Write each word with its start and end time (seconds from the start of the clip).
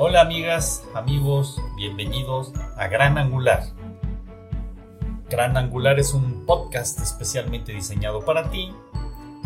Hola 0.00 0.20
amigas, 0.20 0.84
amigos, 0.94 1.60
bienvenidos 1.74 2.52
a 2.76 2.86
Gran 2.86 3.18
Angular. 3.18 3.64
Gran 5.28 5.56
Angular 5.56 5.98
es 5.98 6.14
un 6.14 6.46
podcast 6.46 7.00
especialmente 7.00 7.72
diseñado 7.72 8.24
para 8.24 8.48
ti. 8.48 8.72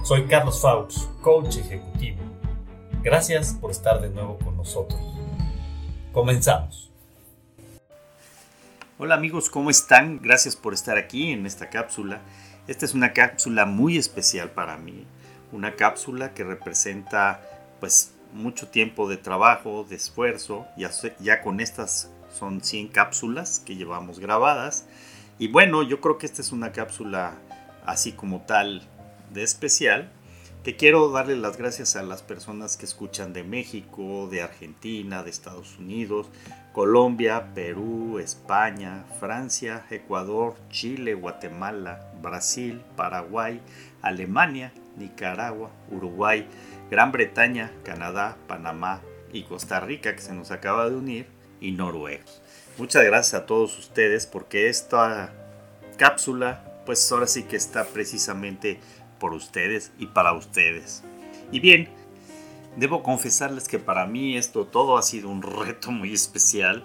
Soy 0.04 0.26
Carlos 0.26 0.60
Faux, 0.60 1.08
coach 1.22 1.56
ejecutivo. 1.56 2.18
Gracias 3.02 3.54
por 3.54 3.70
estar 3.70 4.02
de 4.02 4.10
nuevo 4.10 4.36
con 4.40 4.58
nosotros. 4.58 5.00
Comenzamos. 6.12 6.90
Hola 8.98 9.14
amigos, 9.14 9.48
¿cómo 9.48 9.70
están? 9.70 10.20
Gracias 10.20 10.54
por 10.54 10.74
estar 10.74 10.98
aquí 10.98 11.32
en 11.32 11.46
esta 11.46 11.70
cápsula. 11.70 12.20
Esta 12.68 12.84
es 12.84 12.92
una 12.92 13.14
cápsula 13.14 13.64
muy 13.64 13.96
especial 13.96 14.50
para 14.50 14.76
mí. 14.76 15.06
Una 15.50 15.76
cápsula 15.76 16.34
que 16.34 16.44
representa 16.44 17.40
pues 17.80 18.11
mucho 18.32 18.68
tiempo 18.68 19.08
de 19.08 19.16
trabajo, 19.16 19.86
de 19.88 19.96
esfuerzo. 19.96 20.66
Ya, 20.76 20.90
ya 21.20 21.42
con 21.42 21.60
estas 21.60 22.10
son 22.32 22.62
100 22.62 22.88
cápsulas 22.88 23.60
que 23.64 23.76
llevamos 23.76 24.18
grabadas. 24.18 24.86
Y 25.38 25.48
bueno, 25.48 25.82
yo 25.82 26.00
creo 26.00 26.18
que 26.18 26.26
esta 26.26 26.42
es 26.42 26.52
una 26.52 26.72
cápsula 26.72 27.34
así 27.84 28.12
como 28.12 28.42
tal 28.42 28.82
de 29.32 29.42
especial. 29.42 30.10
Que 30.62 30.76
quiero 30.76 31.10
darle 31.10 31.34
las 31.34 31.56
gracias 31.56 31.96
a 31.96 32.04
las 32.04 32.22
personas 32.22 32.76
que 32.76 32.84
escuchan 32.84 33.32
de 33.32 33.42
México, 33.42 34.28
de 34.30 34.42
Argentina, 34.42 35.24
de 35.24 35.30
Estados 35.30 35.76
Unidos, 35.76 36.28
Colombia, 36.72 37.52
Perú, 37.52 38.20
España, 38.20 39.04
Francia, 39.18 39.84
Ecuador, 39.90 40.54
Chile, 40.70 41.14
Guatemala, 41.14 42.12
Brasil, 42.22 42.80
Paraguay, 42.94 43.60
Alemania, 44.02 44.72
Nicaragua, 44.96 45.70
Uruguay, 45.90 46.46
Gran 46.90 47.12
Bretaña, 47.12 47.72
Canadá, 47.84 48.36
Panamá 48.46 49.00
y 49.32 49.44
Costa 49.44 49.80
Rica 49.80 50.14
que 50.14 50.22
se 50.22 50.34
nos 50.34 50.50
acaba 50.50 50.88
de 50.88 50.96
unir 50.96 51.26
y 51.60 51.72
Noruega. 51.72 52.24
Muchas 52.78 53.04
gracias 53.04 53.40
a 53.40 53.46
todos 53.46 53.78
ustedes 53.78 54.26
porque 54.26 54.68
esta 54.68 55.32
cápsula 55.96 56.64
pues 56.84 57.10
ahora 57.12 57.26
sí 57.26 57.44
que 57.44 57.56
está 57.56 57.84
precisamente 57.84 58.80
por 59.18 59.34
ustedes 59.34 59.92
y 59.98 60.06
para 60.06 60.32
ustedes. 60.32 61.02
Y 61.52 61.60
bien, 61.60 61.88
debo 62.76 63.02
confesarles 63.02 63.68
que 63.68 63.78
para 63.78 64.06
mí 64.06 64.36
esto 64.36 64.66
todo 64.66 64.96
ha 64.96 65.02
sido 65.02 65.28
un 65.28 65.42
reto 65.42 65.90
muy 65.90 66.12
especial, 66.12 66.82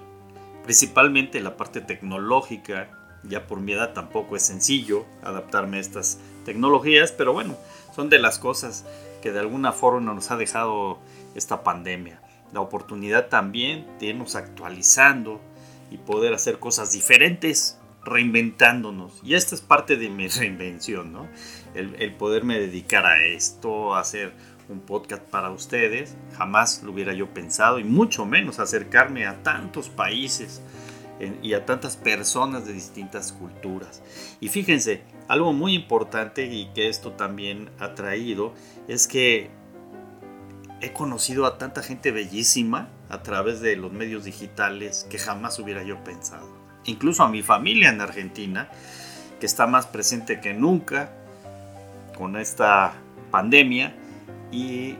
principalmente 0.64 1.40
la 1.42 1.58
parte 1.58 1.82
tecnológica. 1.82 2.90
Ya 3.24 3.48
por 3.48 3.60
mi 3.60 3.74
edad 3.74 3.94
tampoco 3.94 4.36
es 4.36 4.44
sencillo 4.44 5.06
adaptarme 5.24 5.78
a 5.78 5.82
estas 5.82 6.20
tecnologías, 6.48 7.12
pero 7.12 7.34
bueno, 7.34 7.58
son 7.94 8.10
de 8.10 8.20
las 8.20 8.40
cosas 8.40 8.86
que 9.22 9.34
de 9.34 9.40
alguna 9.42 9.74
forma 9.74 10.14
nos 10.14 10.32
ha 10.32 10.38
dejado 10.38 10.98
esta 11.36 11.62
pandemia. 11.62 12.22
La 12.54 12.62
oportunidad 12.62 13.28
también 13.28 13.86
de 14.00 14.08
irnos 14.08 14.38
actualizando 14.38 15.42
y 15.92 15.98
poder 15.98 16.34
hacer 16.34 16.58
cosas 16.58 16.94
diferentes, 16.94 17.78
reinventándonos. 18.06 19.20
Y 19.24 19.36
esta 19.36 19.56
es 19.56 19.62
parte 19.62 19.98
de 19.98 20.08
mi 20.08 20.30
reinvención, 20.30 21.12
¿no? 21.12 21.28
El, 21.76 21.96
el 22.00 22.14
poderme 22.14 22.58
dedicar 22.58 23.06
a 23.06 23.22
esto, 23.26 23.94
a 23.94 24.00
hacer 24.00 24.32
un 24.70 24.80
podcast 24.80 25.24
para 25.24 25.52
ustedes. 25.52 26.16
Jamás 26.38 26.82
lo 26.82 26.94
hubiera 26.94 27.12
yo 27.12 27.28
pensado 27.34 27.78
y 27.78 27.84
mucho 27.84 28.26
menos 28.26 28.60
acercarme 28.60 29.28
a 29.28 29.44
tantos 29.44 29.90
países 29.90 30.62
y 31.42 31.54
a 31.54 31.66
tantas 31.66 31.98
personas 31.98 32.66
de 32.66 32.74
distintas 32.74 33.32
culturas. 33.32 34.02
Y 34.40 34.50
fíjense, 34.50 35.04
algo 35.28 35.54
muy 35.54 35.74
importante 35.74 36.46
y 36.46 36.68
que 36.74 36.90
esto 36.90 37.14
también 37.14 37.70
ha 37.80 37.96
traído 37.96 38.54
es 38.88 39.08
que 39.08 39.50
he 40.82 40.94
conocido 40.94 41.46
a 41.46 41.58
tanta 41.58 41.82
gente 41.82 42.12
bellísima 42.12 42.90
a 43.10 43.24
través 43.24 43.62
de 43.62 43.76
los 43.76 43.92
medios 43.92 44.26
digitales 44.26 45.08
que 45.10 45.18
jamás 45.18 45.60
hubiera 45.60 45.84
yo 45.84 46.04
pensado. 46.04 46.48
Incluso 46.86 47.24
a 47.24 47.30
mi 47.30 47.42
familia 47.42 47.90
en 47.90 48.02
Argentina, 48.02 48.70
que 49.40 49.46
está 49.46 49.68
más 49.68 49.88
presente 49.88 50.40
que 50.40 50.54
nunca 50.54 51.12
con 52.18 52.38
esta 52.38 52.94
pandemia 53.32 53.96
y 54.52 54.96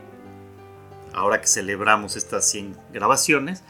ahora 1.14 1.40
que 1.40 1.46
celebramos 1.46 2.16
estas 2.16 2.48
100 2.50 2.76
grabaciones, 2.92 3.62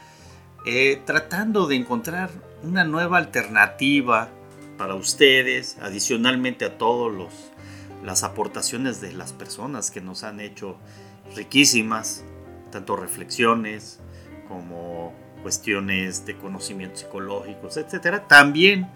eh, 0.65 1.01
tratando 1.05 1.67
de 1.67 1.75
encontrar 1.75 2.29
una 2.63 2.83
nueva 2.83 3.17
alternativa 3.17 4.29
para 4.77 4.95
ustedes, 4.95 5.77
adicionalmente 5.81 6.65
a 6.65 6.77
todas 6.77 7.13
las 8.03 8.23
aportaciones 8.23 9.01
de 9.01 9.13
las 9.13 9.33
personas 9.33 9.91
que 9.91 10.01
nos 10.01 10.23
han 10.23 10.39
hecho 10.39 10.77
riquísimas, 11.35 12.23
tanto 12.71 12.95
reflexiones 12.95 13.99
como 14.47 15.13
cuestiones 15.41 16.25
de 16.25 16.37
conocimientos 16.37 17.01
psicológicos, 17.01 17.77
etcétera. 17.77 18.27
También 18.27 18.89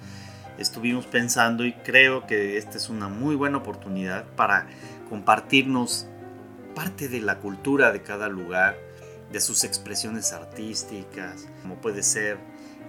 estuvimos 0.57 1.05
pensando 1.05 1.65
y 1.65 1.73
creo 1.73 2.27
que 2.27 2.57
esta 2.57 2.77
es 2.77 2.89
una 2.89 3.07
muy 3.07 3.35
buena 3.35 3.57
oportunidad 3.57 4.25
para 4.35 4.67
compartirnos 5.09 6.07
parte 6.75 7.07
de 7.07 7.21
la 7.21 7.39
cultura 7.39 7.91
de 7.91 8.01
cada 8.01 8.29
lugar, 8.29 8.77
de 9.33 9.41
sus 9.41 9.63
expresiones 9.63 10.31
artísticas, 10.31 11.47
como 11.63 11.81
puede 11.81 12.03
ser 12.03 12.37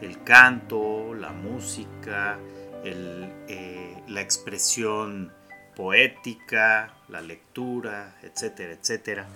el 0.03 0.23
canto, 0.23 1.15
la 1.15 1.33
música, 1.33 2.39
eh, 2.85 4.03
la 4.07 4.21
expresión 4.21 5.33
poética, 5.75 6.95
la 7.09 7.23
lectura, 7.23 8.15
etcétera, 8.23 8.75
etcétera, 8.75 9.27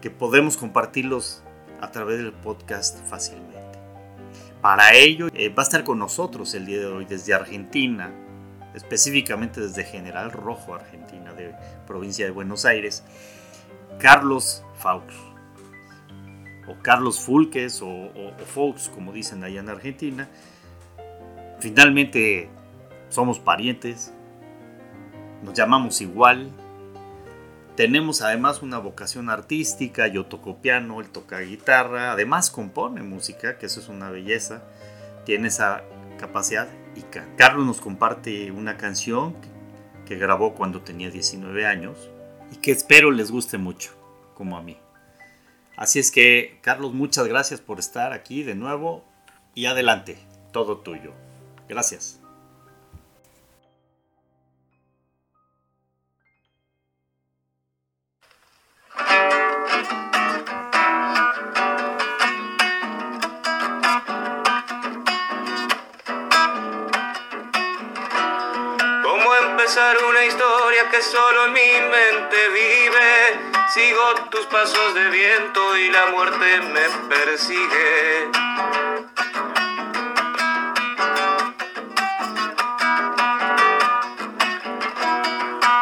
que 0.00 0.10
podemos 0.10 0.56
compartirlos 0.56 1.42
a 1.80 1.90
través 1.90 2.18
del 2.18 2.32
podcast 2.32 3.04
fácilmente. 3.08 3.80
Para 4.62 4.94
ello 4.94 5.28
eh, 5.34 5.48
va 5.48 5.64
a 5.64 5.66
estar 5.66 5.82
con 5.82 5.98
nosotros 5.98 6.54
el 6.54 6.64
día 6.64 6.78
de 6.78 6.86
hoy 6.86 7.06
desde 7.06 7.34
Argentina, 7.34 8.12
específicamente 8.76 9.60
desde 9.60 9.82
General 9.82 10.30
Rojo, 10.30 10.74
Argentina, 10.74 11.32
de 11.32 11.56
provincia 11.88 12.24
de 12.24 12.30
Buenos 12.30 12.64
Aires, 12.66 13.02
Carlos 13.98 14.62
Faux 14.76 15.29
Carlos 16.82 17.20
Fulques 17.20 17.82
o, 17.82 17.88
o, 17.88 18.74
como 18.94 19.12
dicen 19.12 19.44
allá 19.44 19.60
en 19.60 19.68
Argentina. 19.68 20.28
Finalmente 21.58 22.48
somos 23.08 23.38
parientes, 23.38 24.12
nos 25.42 25.54
llamamos 25.54 26.00
igual, 26.00 26.50
tenemos 27.76 28.22
además 28.22 28.62
una 28.62 28.78
vocación 28.78 29.30
artística, 29.30 30.06
yo 30.06 30.26
toco 30.26 30.58
piano, 30.58 31.00
él 31.00 31.08
toca 31.08 31.40
guitarra, 31.40 32.12
además 32.12 32.50
compone 32.50 33.02
música, 33.02 33.58
que 33.58 33.66
eso 33.66 33.80
es 33.80 33.88
una 33.88 34.10
belleza, 34.10 34.62
tiene 35.24 35.48
esa 35.48 35.82
capacidad 36.18 36.68
y 36.94 37.02
Carlos 37.36 37.66
nos 37.66 37.80
comparte 37.80 38.50
una 38.50 38.76
canción 38.76 39.34
que 40.06 40.16
grabó 40.16 40.54
cuando 40.54 40.82
tenía 40.82 41.10
19 41.10 41.66
años 41.66 42.10
y 42.52 42.56
que 42.56 42.72
espero 42.72 43.10
les 43.10 43.30
guste 43.30 43.58
mucho, 43.58 43.92
como 44.34 44.56
a 44.56 44.62
mí. 44.62 44.76
Así 45.80 45.98
es 45.98 46.10
que, 46.10 46.58
Carlos, 46.60 46.92
muchas 46.92 47.26
gracias 47.26 47.62
por 47.62 47.78
estar 47.78 48.12
aquí 48.12 48.42
de 48.42 48.54
nuevo 48.54 49.02
y 49.54 49.64
adelante, 49.64 50.18
todo 50.52 50.76
tuyo. 50.76 51.14
Gracias. 51.70 52.19
Una 69.98 70.24
historia 70.24 70.88
que 70.90 71.02
solo 71.02 71.46
en 71.46 71.52
mi 71.52 71.60
mente 71.60 72.48
vive? 72.50 73.40
Sigo 73.74 74.14
tus 74.30 74.46
pasos 74.46 74.94
de 74.94 75.10
viento 75.10 75.76
y 75.76 75.90
la 75.90 76.06
muerte 76.06 76.60
me 76.60 76.88
persigue. 77.08 78.28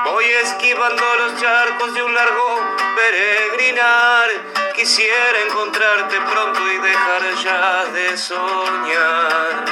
Voy 0.05 0.25
esquivando 0.43 1.05
los 1.17 1.41
charcos 1.41 1.95
de 1.95 2.03
un 2.03 2.15
largo 2.15 2.61
peregrinar. 2.97 4.31
Quisiera 4.75 5.41
encontrarte 5.47 6.17
pronto 6.21 6.73
y 6.73 6.79
dejar 6.79 7.35
ya 7.43 7.85
de 7.87 8.17
soñar. 8.17 9.65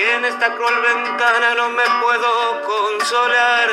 En 0.00 0.24
esta 0.24 0.54
cruel 0.54 0.80
ventana 0.80 1.54
no 1.54 1.68
me 1.70 1.82
puedo 2.00 2.62
consolar. 2.62 3.68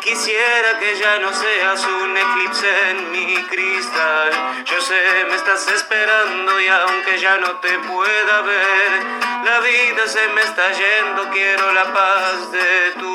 Quisiera 0.00 0.78
que 0.78 0.96
ya 0.96 1.18
no 1.18 1.32
seas 1.32 1.84
un 1.84 2.16
eclipse 2.16 2.90
en 2.90 3.10
mi 3.10 3.36
cristal. 3.44 4.64
Yo 4.64 4.80
sé, 4.80 5.02
me 5.28 5.34
estás 5.36 5.68
esperando 5.68 6.60
y 6.60 6.68
aunque 6.68 7.18
ya 7.18 7.36
no 7.38 7.56
te 7.56 7.78
pueda 7.80 8.40
ver, 8.42 8.90
la 9.44 9.60
vida 9.60 10.06
se 10.06 10.26
me 10.28 10.40
está 10.40 10.72
yendo, 10.72 11.28
quiero 11.30 11.72
la 11.72 11.92
paz 11.92 12.52
de 12.52 12.92
tu 12.98 13.09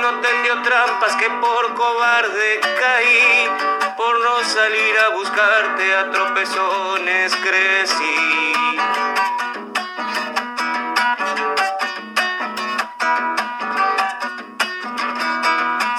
no 0.00 0.20
tendió 0.20 0.62
trampas, 0.62 1.16
que 1.16 1.30
por 1.30 1.74
cobarde 1.74 2.60
caí, 2.60 3.48
por 3.96 4.20
no 4.20 4.44
salir 4.44 4.98
a 4.98 5.08
buscarte 5.10 5.96
a 5.96 6.10
tropezones 6.10 7.34
crecí. 7.36 8.54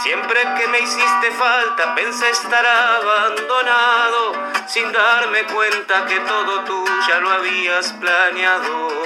Siempre 0.03 0.39
que 0.57 0.67
me 0.67 0.79
hiciste 0.79 1.31
falta 1.31 1.95
pensé 1.95 2.29
estar 2.29 2.65
abandonado, 2.65 4.33
sin 4.67 4.91
darme 4.91 5.43
cuenta 5.45 6.05
que 6.05 6.19
todo 6.19 6.63
tú 6.65 6.85
ya 7.07 7.19
lo 7.19 7.31
habías 7.31 7.93
planeado. 7.93 8.98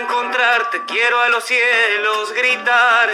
Encontrarte, 0.00 0.82
quiero 0.86 1.20
a 1.20 1.28
los 1.28 1.44
cielos 1.44 2.32
gritar 2.32 3.08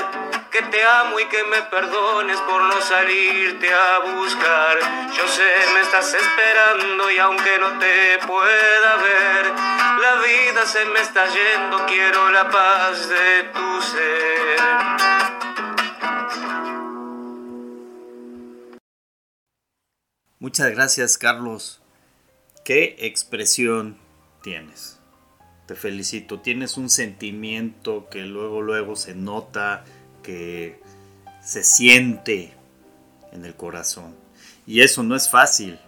que 0.50 0.62
te 0.62 0.82
amo 0.82 1.18
y 1.20 1.24
que 1.26 1.44
me 1.44 1.62
perdones 1.62 2.40
por 2.42 2.62
no 2.62 2.80
salirte 2.80 3.72
a 3.72 3.98
buscar. 3.98 4.78
Yo 5.16 5.28
sé, 5.28 5.48
me 5.74 5.80
estás 5.80 6.14
esperando 6.14 7.10
y 7.10 7.18
aunque 7.18 7.58
no 7.58 7.78
te 7.78 8.18
pueda 8.26 8.96
ver, 8.96 9.46
la 10.00 10.14
vida 10.22 10.66
se 10.66 10.84
me 10.86 11.00
está 11.00 11.26
yendo, 11.26 11.84
quiero 11.86 12.30
la 12.30 12.48
paz 12.50 13.08
de 13.08 13.42
tu 13.52 13.82
ser. 13.82 14.56
Muchas 20.38 20.70
gracias, 20.70 21.18
Carlos. 21.18 21.82
¿Qué 22.64 22.96
expresión 23.00 23.98
tienes? 24.42 24.95
Te 25.66 25.74
felicito. 25.74 26.40
Tienes 26.40 26.76
un 26.76 26.88
sentimiento 26.88 28.08
que 28.08 28.22
luego, 28.22 28.62
luego 28.62 28.96
se 28.96 29.14
nota, 29.14 29.84
que 30.22 30.80
se 31.42 31.62
siente 31.62 32.52
en 33.32 33.44
el 33.44 33.54
corazón. 33.54 34.14
Y 34.66 34.80
eso 34.80 35.02
no 35.02 35.16
es 35.16 35.28
fácil. 35.28 35.78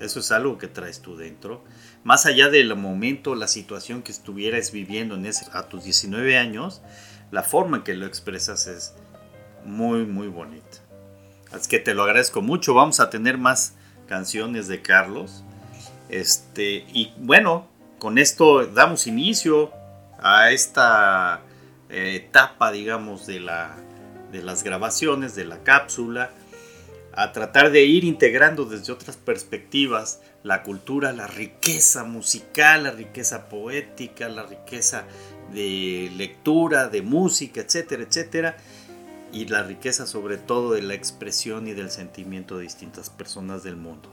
Eso 0.00 0.20
es 0.20 0.32
algo 0.32 0.58
que 0.58 0.68
traes 0.68 1.00
tú 1.00 1.16
dentro. 1.16 1.64
Más 2.04 2.26
allá 2.26 2.48
del 2.48 2.74
momento, 2.76 3.34
la 3.34 3.48
situación 3.48 4.02
que 4.02 4.12
estuvieras 4.12 4.70
viviendo 4.70 5.18
a 5.52 5.62
tus 5.68 5.84
19 5.84 6.36
años, 6.36 6.82
la 7.30 7.42
forma 7.42 7.78
en 7.78 7.82
que 7.82 7.94
lo 7.94 8.06
expresas 8.06 8.66
es 8.66 8.94
muy, 9.64 10.04
muy 10.04 10.28
bonita. 10.28 10.78
Así 11.52 11.68
que 11.68 11.78
te 11.78 11.94
lo 11.94 12.02
agradezco 12.02 12.42
mucho. 12.42 12.74
Vamos 12.74 13.00
a 13.00 13.08
tener 13.08 13.38
más 13.38 13.74
canciones 14.06 14.68
de 14.68 14.82
Carlos. 14.82 15.42
Este, 16.08 16.84
y 16.92 17.12
bueno, 17.18 17.66
con 17.98 18.18
esto 18.18 18.66
damos 18.66 19.06
inicio 19.06 19.72
a 20.18 20.50
esta 20.50 21.42
eh, 21.88 22.16
etapa, 22.16 22.72
digamos, 22.72 23.26
de, 23.26 23.40
la, 23.40 23.76
de 24.32 24.42
las 24.42 24.62
grabaciones, 24.62 25.34
de 25.34 25.44
la 25.44 25.62
cápsula, 25.62 26.30
a 27.14 27.32
tratar 27.32 27.70
de 27.70 27.84
ir 27.84 28.04
integrando 28.04 28.66
desde 28.66 28.92
otras 28.92 29.16
perspectivas 29.16 30.20
la 30.42 30.62
cultura, 30.62 31.12
la 31.12 31.26
riqueza 31.26 32.04
musical, 32.04 32.84
la 32.84 32.90
riqueza 32.90 33.48
poética, 33.48 34.28
la 34.28 34.44
riqueza 34.44 35.04
de 35.52 36.10
lectura, 36.16 36.88
de 36.88 37.02
música, 37.02 37.60
etcétera, 37.62 38.02
etcétera, 38.02 38.56
y 39.32 39.46
la 39.46 39.62
riqueza 39.62 40.06
sobre 40.06 40.36
todo 40.36 40.72
de 40.72 40.82
la 40.82 40.94
expresión 40.94 41.66
y 41.66 41.72
del 41.72 41.90
sentimiento 41.90 42.58
de 42.58 42.64
distintas 42.64 43.10
personas 43.10 43.62
del 43.62 43.76
mundo. 43.76 44.10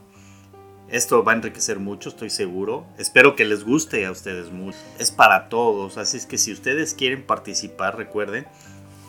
Esto 0.94 1.24
va 1.24 1.32
a 1.32 1.36
enriquecer 1.36 1.80
mucho, 1.80 2.10
estoy 2.10 2.30
seguro. 2.30 2.86
Espero 3.00 3.36
que 3.36 3.46
les 3.46 3.64
guste 3.64 4.06
a 4.06 4.12
ustedes 4.12 4.52
mucho. 4.52 4.78
Es 5.00 5.10
para 5.10 5.50
todos, 5.50 5.98
así 5.98 6.18
es 6.18 6.28
que 6.28 6.38
si 6.38 6.54
ustedes 6.54 6.94
quieren 6.94 7.24
participar, 7.24 7.98
recuerden, 7.98 8.46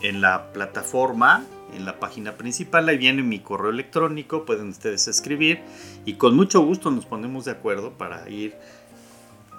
en 0.01 0.19
la 0.19 0.51
plataforma, 0.51 1.45
en 1.75 1.85
la 1.85 1.99
página 1.99 2.37
principal, 2.37 2.89
ahí 2.89 2.97
viene 2.97 3.21
mi 3.21 3.37
correo 3.37 3.69
electrónico, 3.69 4.45
pueden 4.45 4.69
ustedes 4.69 5.07
escribir 5.07 5.59
y 6.05 6.15
con 6.15 6.35
mucho 6.35 6.59
gusto 6.61 6.89
nos 6.89 7.05
ponemos 7.05 7.45
de 7.45 7.51
acuerdo 7.51 7.91
para 7.91 8.27
ir 8.31 8.55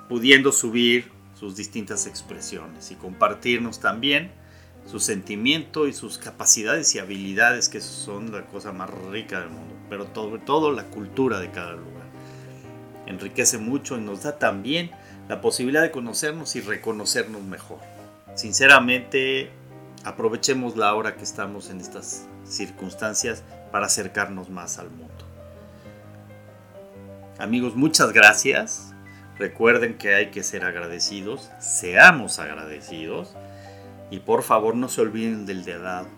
pudiendo 0.09 0.51
subir 0.51 1.13
sus 1.39 1.55
distintas 1.55 2.09
expresiones 2.09 2.91
y 2.91 2.97
compartirnos 2.97 3.79
también 3.79 4.33
su 4.85 4.99
sentimiento 4.99 5.87
y 5.87 5.93
sus 5.93 6.19
capacidades 6.19 6.93
y 6.97 6.99
habilidades 6.99 7.69
que 7.69 7.81
son 7.81 8.33
la 8.33 8.47
cosa 8.47 8.73
más 8.73 8.91
rica 9.13 9.39
del 9.39 9.51
mundo, 9.51 9.77
pero 9.89 10.09
sobre 10.13 10.43
todo 10.43 10.73
la 10.73 10.87
cultura 10.87 11.39
de 11.39 11.53
cada 11.53 11.75
lugar 11.75 12.06
enriquece 13.07 13.59
mucho 13.59 13.97
y 13.97 14.01
nos 14.01 14.23
da 14.23 14.39
también 14.39 14.91
la 15.29 15.41
posibilidad 15.41 15.83
de 15.83 15.91
conocernos 15.91 16.57
y 16.57 16.61
reconocernos 16.61 17.43
mejor. 17.43 17.79
Sinceramente, 18.35 19.51
aprovechemos 20.05 20.77
la 20.77 20.95
hora 20.95 21.17
que 21.17 21.25
estamos 21.25 21.71
en 21.71 21.81
estas 21.81 22.27
circunstancias 22.45 23.43
para 23.73 23.87
acercarnos 23.87 24.51
más 24.51 24.79
al 24.79 24.91
mundo. 24.91 25.15
Amigos, 27.39 27.77
muchas 27.77 28.13
gracias. 28.13 28.93
Recuerden 29.39 29.99
que 29.99 30.15
hay 30.15 30.31
que 30.31 30.43
ser 30.43 30.65
agradecidos, 30.65 31.51
seamos 31.61 32.39
agradecidos 32.39 33.37
y 34.11 34.21
por 34.21 34.43
favor 34.43 34.75
no 34.75 34.89
se 34.89 35.03
olviden 35.03 35.45
del 35.45 35.65
de 35.65 35.79
lado, 35.79 36.09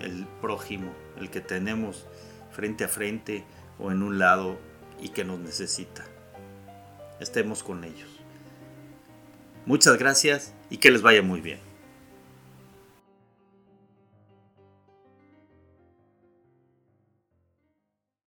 el 0.00 0.26
prójimo, 0.40 0.90
el 1.20 1.30
que 1.30 1.40
tenemos 1.40 2.06
frente 2.50 2.84
a 2.84 2.88
frente 2.88 3.44
o 3.78 3.92
en 3.92 4.02
un 4.02 4.18
lado 4.18 4.58
y 5.00 5.10
que 5.10 5.24
nos 5.24 5.38
necesita. 5.38 6.04
Estemos 7.20 7.62
con 7.62 7.84
ellos. 7.84 8.08
Muchas 9.66 9.98
gracias 9.98 10.54
y 10.70 10.78
que 10.78 10.90
les 10.90 11.02
vaya 11.02 11.22
muy 11.22 11.40
bien. 11.40 11.69